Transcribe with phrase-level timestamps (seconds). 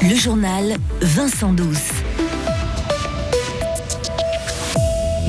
[0.00, 1.90] Le journal Vincent Douce.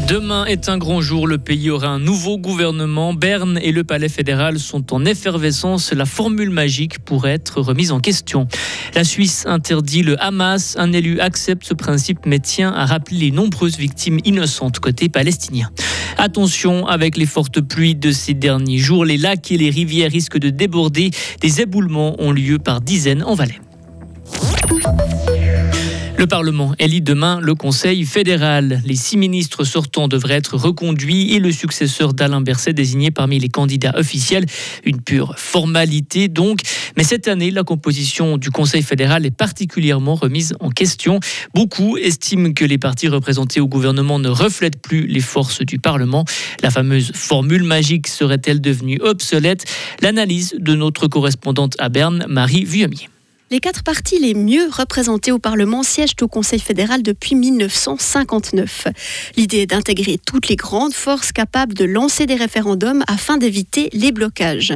[0.07, 1.25] Demain est un grand jour.
[1.25, 3.15] Le pays aura un nouveau gouvernement.
[3.15, 5.91] Berne et le Palais fédéral sont en effervescence.
[5.91, 8.47] La formule magique pourrait être remise en question.
[8.93, 10.75] La Suisse interdit le Hamas.
[10.77, 15.71] Un élu accepte ce principe mais tient à rappeler les nombreuses victimes innocentes côté palestinien.
[16.17, 20.39] Attention, avec les fortes pluies de ces derniers jours, les lacs et les rivières risquent
[20.39, 21.09] de déborder.
[21.41, 23.59] Des éboulements ont lieu par dizaines en Valais.
[26.17, 28.81] Le Parlement élit demain le Conseil fédéral.
[28.83, 33.47] Les six ministres sortants devraient être reconduits et le successeur d'Alain Berset désigné parmi les
[33.47, 34.45] candidats officiels.
[34.83, 36.59] Une pure formalité donc.
[36.97, 41.21] Mais cette année, la composition du Conseil fédéral est particulièrement remise en question.
[41.53, 46.25] Beaucoup estiment que les partis représentés au gouvernement ne reflètent plus les forces du Parlement.
[46.61, 49.63] La fameuse formule magique serait-elle devenue obsolète?
[50.01, 53.07] L'analyse de notre correspondante à Berne, Marie Vuillemier.
[53.51, 58.85] Les quatre partis les mieux représentés au Parlement siègent au Conseil fédéral depuis 1959.
[59.37, 64.11] L'idée est d'intégrer toutes les grandes forces capables de lancer des référendums afin d'éviter les
[64.11, 64.75] blocages.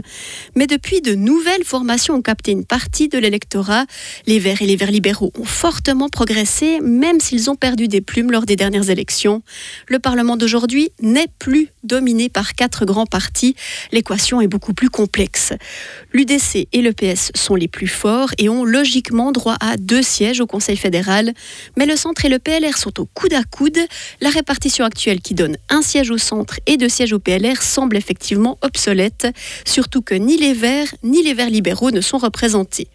[0.56, 3.86] Mais depuis, de nouvelles formations ont capté une partie de l'électorat.
[4.26, 8.32] Les Verts et les Verts libéraux ont fortement progressé, même s'ils ont perdu des plumes
[8.32, 9.44] lors des dernières élections.
[9.88, 13.56] Le Parlement d'aujourd'hui n'est plus dominé par quatre grands partis.
[13.92, 15.54] L'équation est beaucoup plus complexe.
[16.12, 20.42] L'UDC et le PS sont les plus forts et ont logiquement droit à deux sièges
[20.42, 21.34] au Conseil fédéral,
[21.78, 23.80] mais le centre et le PLR sont au coude à coude.
[24.22, 27.98] La répartition actuelle qui donne un siège au centre et deux sièges au PLR semble
[27.98, 29.28] effectivement obsolète,
[29.66, 32.88] surtout que ni les Verts ni les Verts libéraux ne sont représentés.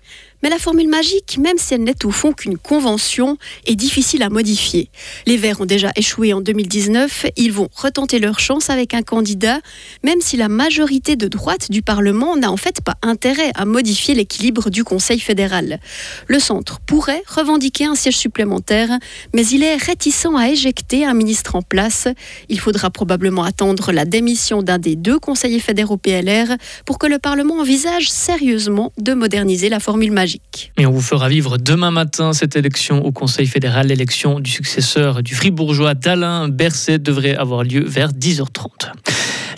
[0.43, 4.29] Mais la formule magique, même si elle n'est au fond qu'une convention, est difficile à
[4.29, 4.89] modifier.
[5.27, 9.61] Les Verts ont déjà échoué en 2019, ils vont retenter leur chance avec un candidat,
[10.05, 14.15] même si la majorité de droite du Parlement n'a en fait pas intérêt à modifier
[14.15, 15.81] l'équilibre du Conseil fédéral.
[16.29, 18.91] Le centre pourrait revendiquer un siège supplémentaire,
[19.35, 22.07] mais il est réticent à éjecter un ministre en place.
[22.49, 27.19] Il faudra probablement attendre la démission d'un des deux conseillers fédéraux PLR pour que le
[27.19, 30.28] Parlement envisage sérieusement de moderniser la formule magique.
[30.77, 33.89] Et on vous fera vivre demain matin cette élection au Conseil fédéral.
[33.89, 38.93] L'élection du successeur du fribourgeois d'Alain Berset devrait avoir lieu vers 10h30.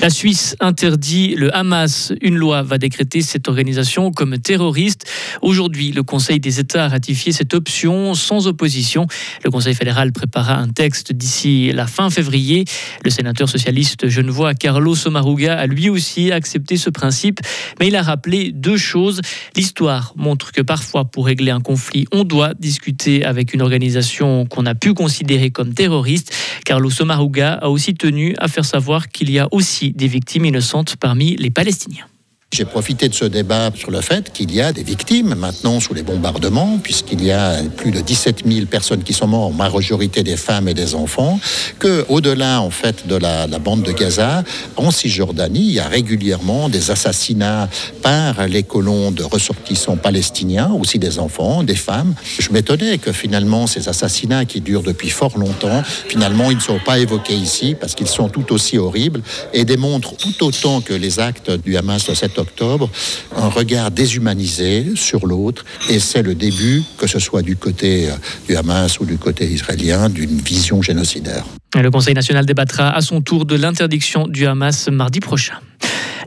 [0.00, 2.14] La Suisse interdit le Hamas.
[2.22, 5.04] Une loi va décréter cette organisation comme terroriste.
[5.42, 9.06] Aujourd'hui, le Conseil des États a ratifié cette option sans opposition.
[9.44, 12.64] Le Conseil fédéral préparera un texte d'ici la fin février.
[13.04, 17.40] Le sénateur socialiste genevois Carlos Somaruga a lui aussi accepté ce principe,
[17.78, 19.20] mais il a rappelé deux choses.
[19.54, 24.64] L'histoire montre que parfois, pour régler un conflit, on doit discuter avec une organisation qu'on
[24.64, 26.34] a pu considérer comme terroriste.
[26.64, 30.96] Carlos Somaruga a aussi tenu à faire savoir qu'il y a aussi des victimes innocentes
[30.96, 32.06] parmi les Palestiniens.
[32.52, 35.94] J'ai profité de ce débat sur le fait qu'il y a des victimes maintenant sous
[35.94, 40.24] les bombardements, puisqu'il y a plus de 17 000 personnes qui sont mortes, en majorité
[40.24, 41.38] des femmes et des enfants,
[41.78, 44.42] que au-delà en fait de la, bande de Gaza,
[44.76, 47.68] en Cisjordanie, il y a régulièrement des assassinats
[48.02, 52.14] par les colons de ressortissants palestiniens, aussi des enfants, des femmes.
[52.40, 56.80] Je m'étonnais que finalement ces assassinats qui durent depuis fort longtemps, finalement ils ne sont
[56.84, 59.22] pas évoqués ici parce qu'ils sont tout aussi horribles
[59.52, 62.90] et démontrent tout autant que les actes du Hamas de cette octobre,
[63.36, 65.64] un regard déshumanisé sur l'autre.
[65.88, 68.14] Et c'est le début, que ce soit du côté euh,
[68.48, 71.44] du Hamas ou du côté israélien, d'une vision génocidaire.
[71.74, 75.54] Le Conseil national débattra à son tour de l'interdiction du Hamas mardi prochain.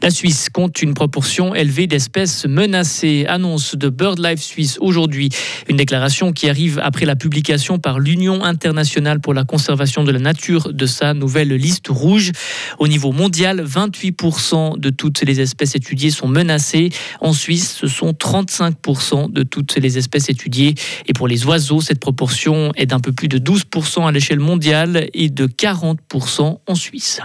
[0.04, 3.24] La Suisse compte une proportion élevée d'espèces menacées.
[3.30, 5.30] Annonce de BirdLife Suisse aujourd'hui.
[5.70, 10.20] Une déclaration qui arrive après la publication par l'Union internationale pour la conservation de la
[10.20, 12.34] nature de sa nouvelle liste rouge.
[12.80, 16.90] Au niveau mondial, 28% de toutes les espèces étudiées sont menacées.
[17.22, 20.76] En Suisse, ce sont 35% de toutes les espèces étudiées.
[21.08, 25.08] Et pour les oiseaux, cette proportion est d'un peu plus de 12% à l'échelle mondiale
[25.14, 27.22] et de 40% en Suisse.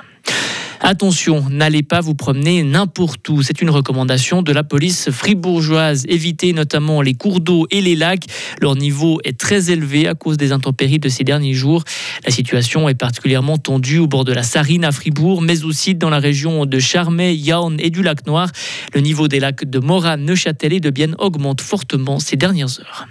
[0.90, 3.42] Attention, n'allez pas vous promener n'importe où.
[3.42, 6.06] C'est une recommandation de la police fribourgeoise.
[6.08, 8.24] Évitez notamment les cours d'eau et les lacs.
[8.62, 11.84] Leur niveau est très élevé à cause des intempéries de ces derniers jours.
[12.24, 16.08] La situation est particulièrement tendue au bord de la Sarine à Fribourg, mais aussi dans
[16.08, 18.50] la région de Charmey, Yaon et du lac Noir.
[18.94, 23.06] Le niveau des lacs de Morat, Neuchâtel et de Bienne augmente fortement ces dernières heures.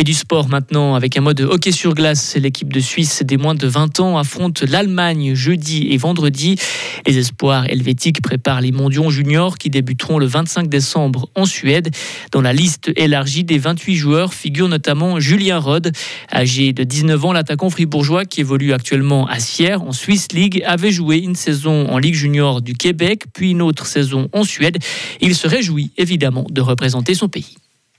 [0.00, 2.36] Et du sport maintenant avec un mode hockey sur glace.
[2.36, 6.54] L'équipe de Suisse des moins de 20 ans affronte l'Allemagne jeudi et vendredi.
[7.04, 11.92] Les espoirs helvétiques préparent les mondiaux juniors qui débuteront le 25 décembre en Suède.
[12.30, 15.90] Dans la liste élargie des 28 joueurs figure notamment Julien Rod.
[16.32, 20.92] Âgé de 19 ans, l'attaquant fribourgeois qui évolue actuellement à Sierre en Swiss League avait
[20.92, 24.78] joué une saison en Ligue junior du Québec puis une autre saison en Suède.
[25.20, 27.56] Il se réjouit évidemment de représenter son pays.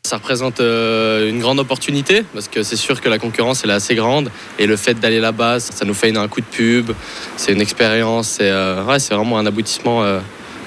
[0.10, 3.74] Ça représente euh, une grande opportunité parce que c'est sûr que la concurrence elle est
[3.74, 6.94] assez grande et le fait d'aller là-bas, ça nous fait un coup de pub,
[7.38, 10.20] c'est une expérience, c'est euh, ouais, vraiment un aboutissement euh,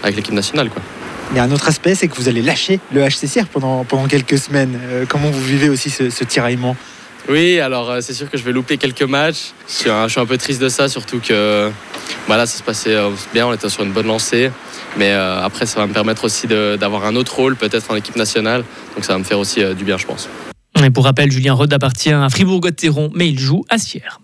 [0.04, 0.70] avec l'équipe nationale.
[0.70, 0.80] Quoi.
[1.32, 4.06] Il y a un autre aspect, c'est que vous allez lâcher le HCCR pendant, pendant
[4.06, 4.78] quelques semaines.
[4.80, 6.76] Euh, comment vous vivez aussi ce, ce tiraillement?
[7.28, 9.52] Oui, alors euh, c'est sûr que je vais louper quelques matchs.
[9.68, 11.70] Je suis un, je suis un peu triste de ça, surtout que
[12.26, 14.50] voilà, ça se passait euh, bien, on était sur une bonne lancée.
[14.96, 18.16] Mais euh, après, ça va me permettre aussi d'avoir un autre rôle, peut-être en équipe
[18.16, 18.64] nationale.
[18.94, 20.28] Donc ça va me faire aussi euh, du bien, je pense.
[20.82, 24.20] Et pour rappel, Julien Rode appartient à Fribourg-Gotteron, mais il joue à Sierre.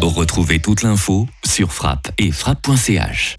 [0.00, 3.36] Retrouvez toute l'info sur frappe et frappe.ch.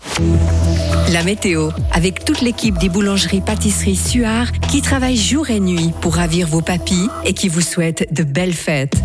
[1.11, 6.15] La météo, avec toute l'équipe des boulangeries pâtisseries Suard qui travaille jour et nuit pour
[6.15, 9.01] ravir vos papilles et qui vous souhaite de belles fêtes.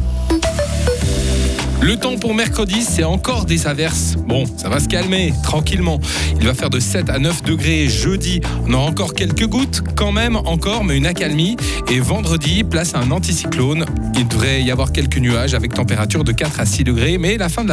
[1.85, 4.15] Le temps pour mercredi, c'est encore des averses.
[4.27, 6.01] Bon, ça va se calmer tranquillement.
[6.41, 8.41] Il va faire de 7 à 9 degrés jeudi.
[8.67, 11.59] On aura encore quelques gouttes, quand même encore, mais une accalmie.
[11.91, 13.85] Et vendredi, place à un anticyclone.
[14.15, 17.51] Il devrait y avoir quelques nuages avec température de 4 à 6 degrés, mais la
[17.51, 17.73] fin de la